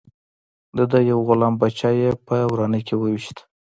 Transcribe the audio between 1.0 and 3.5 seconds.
یو غلام بچه یې په ورانه کې وويشت.